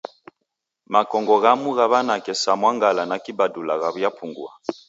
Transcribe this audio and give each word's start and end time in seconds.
Makongo 0.93 1.33
ghamu 1.43 1.69
gha 1.77 1.85
w'anake 1.91 2.33
sa 2.41 2.51
mwangala 2.59 3.03
na 3.09 3.17
kibadula 3.23 3.73
ghaw'iapungua. 3.81 4.51